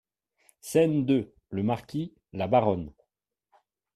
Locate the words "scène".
0.63-1.05